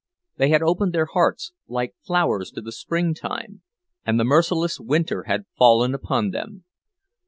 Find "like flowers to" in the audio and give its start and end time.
1.67-2.61